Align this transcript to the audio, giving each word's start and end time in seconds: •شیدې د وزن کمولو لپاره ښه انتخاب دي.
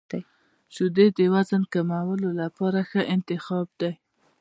•شیدې 0.73 1.07
د 1.17 1.19
وزن 1.33 1.61
کمولو 1.73 2.29
لپاره 2.41 2.79
ښه 2.89 3.01
انتخاب 3.15 3.67
دي. 3.81 3.91